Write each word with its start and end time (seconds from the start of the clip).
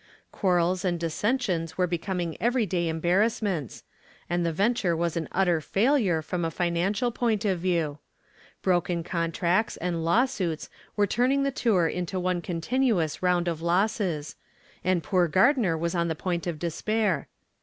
Quarrels 0.31 0.83
and 0.83 0.99
dissensions 0.99 1.77
were 1.77 1.85
becoming 1.85 2.35
every 2.41 2.65
day 2.65 2.87
embarrassments, 2.89 3.83
and 4.27 4.43
the 4.43 4.51
venture 4.51 4.97
was 4.97 5.15
an 5.15 5.29
utter 5.31 5.61
failure 5.61 6.23
from 6.23 6.43
a 6.43 6.49
financial 6.49 7.11
point 7.11 7.45
of 7.45 7.59
view. 7.59 7.99
Broken 8.63 9.03
contracts 9.03 9.77
and 9.77 10.03
lawsuits 10.03 10.71
were 10.95 11.05
turning 11.05 11.43
the 11.43 11.51
tour 11.51 11.87
into 11.87 12.19
one 12.19 12.41
continuous 12.41 13.21
round 13.21 13.47
of 13.47 13.61
losses, 13.61 14.35
and 14.83 15.03
poor 15.03 15.27
Gardner 15.27 15.77
was 15.77 15.93
on 15.93 16.07
the 16.07 16.15
point 16.15 16.47
of 16.47 16.57
despair. 16.57 17.27